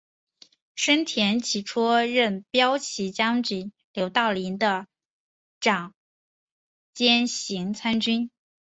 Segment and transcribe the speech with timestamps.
[0.75, 4.87] 申恬起初任骠骑将军刘道邻的
[5.59, 5.93] 长
[6.91, 8.31] 兼行参军。